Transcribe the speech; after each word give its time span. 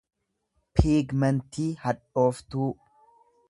piigmentii 0.79 1.67
hadhooftuu 1.85 2.69